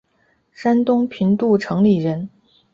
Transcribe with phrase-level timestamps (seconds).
[0.51, 2.27] 山东平度城里人。